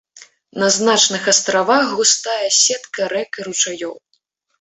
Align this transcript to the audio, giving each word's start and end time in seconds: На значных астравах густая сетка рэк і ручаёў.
На 0.61 0.67
значных 0.77 1.27
астравах 1.33 1.85
густая 1.99 2.47
сетка 2.61 3.01
рэк 3.13 3.31
і 3.43 3.47
ручаёў. 3.49 3.93